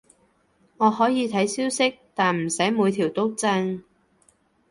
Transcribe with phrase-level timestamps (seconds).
[0.77, 3.83] 我可以睇消息，但唔使每條都震